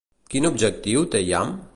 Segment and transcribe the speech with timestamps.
[0.33, 1.53] Quin objectiu té Yam?